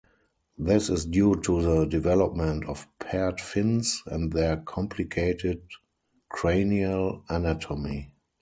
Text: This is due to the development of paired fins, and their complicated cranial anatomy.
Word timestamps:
This 0.57 0.89
is 0.89 1.05
due 1.05 1.35
to 1.41 1.61
the 1.61 1.85
development 1.85 2.65
of 2.65 2.87
paired 2.97 3.39
fins, 3.39 4.01
and 4.07 4.33
their 4.33 4.57
complicated 4.57 5.61
cranial 6.31 7.23
anatomy. 7.29 8.11